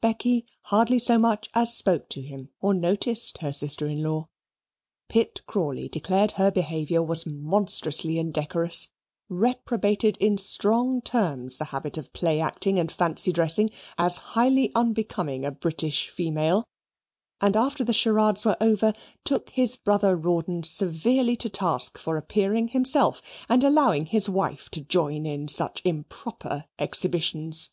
Becky 0.00 0.44
hardly 0.62 0.98
so 0.98 1.18
much 1.20 1.48
as 1.54 1.72
spoke 1.72 2.08
to 2.08 2.20
him 2.20 2.48
or 2.60 2.74
noticed 2.74 3.38
her 3.42 3.52
sister 3.52 3.86
in 3.86 4.02
law. 4.02 4.26
Pitt 5.08 5.42
Crawley 5.46 5.88
declared 5.88 6.32
her 6.32 6.50
behaviour 6.50 7.00
was 7.00 7.26
monstrously 7.26 8.18
indecorous, 8.18 8.88
reprobated 9.28 10.16
in 10.16 10.36
strong 10.36 11.00
terms 11.00 11.58
the 11.58 11.66
habit 11.66 11.96
of 11.96 12.12
play 12.12 12.40
acting 12.40 12.76
and 12.80 12.90
fancy 12.90 13.30
dressing 13.30 13.70
as 13.96 14.16
highly 14.34 14.72
unbecoming 14.74 15.44
a 15.44 15.52
British 15.52 16.08
female, 16.10 16.64
and 17.40 17.56
after 17.56 17.84
the 17.84 17.92
charades 17.92 18.44
were 18.44 18.56
over, 18.60 18.92
took 19.22 19.50
his 19.50 19.76
brother 19.76 20.16
Rawdon 20.16 20.64
severely 20.64 21.36
to 21.36 21.48
task 21.48 21.98
for 21.98 22.16
appearing 22.16 22.66
himself 22.66 23.22
and 23.48 23.62
allowing 23.62 24.06
his 24.06 24.28
wife 24.28 24.68
to 24.70 24.80
join 24.80 25.24
in 25.24 25.46
such 25.46 25.82
improper 25.84 26.64
exhibitions. 26.80 27.70